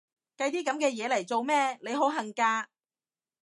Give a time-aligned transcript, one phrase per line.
[0.35, 2.67] 計啲噉嘅嘢嚟做咩？，你好恨嫁？